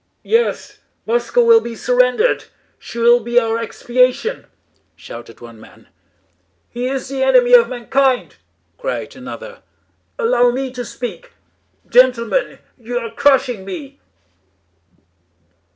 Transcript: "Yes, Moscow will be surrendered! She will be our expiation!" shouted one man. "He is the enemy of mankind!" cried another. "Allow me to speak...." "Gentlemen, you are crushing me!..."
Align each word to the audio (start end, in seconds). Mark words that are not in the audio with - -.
"Yes, 0.23 0.79
Moscow 1.05 1.43
will 1.43 1.61
be 1.61 1.75
surrendered! 1.75 2.45
She 2.79 2.97
will 2.97 3.19
be 3.19 3.37
our 3.39 3.59
expiation!" 3.61 4.47
shouted 4.95 5.41
one 5.41 5.59
man. 5.59 5.89
"He 6.71 6.87
is 6.87 7.07
the 7.07 7.21
enemy 7.21 7.53
of 7.53 7.69
mankind!" 7.69 8.37
cried 8.79 9.15
another. 9.15 9.61
"Allow 10.17 10.49
me 10.49 10.71
to 10.73 10.83
speak...." 10.83 11.33
"Gentlemen, 11.87 12.57
you 12.79 12.97
are 12.97 13.11
crushing 13.11 13.63
me!..." 13.63 13.99